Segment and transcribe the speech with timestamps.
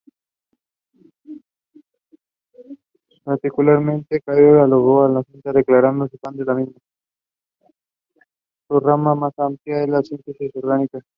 [8.67, 11.01] Su rama más amplia es la síntesis orgánica.